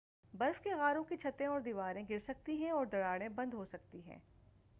برف 0.33 0.61
کے 0.63 0.73
غاروں 0.73 1.03
کی 1.03 1.17
چھتیں 1.17 1.45
اور 1.45 1.61
دیواریں 1.61 2.03
گرسکتی 2.09 2.55
ہیں 2.55 2.71
اور 2.71 2.85
دراڑیں 2.85 3.29
بند 3.29 3.53
ہو 3.53 3.65
سکتی 3.65 4.01
ہیں 4.05 4.17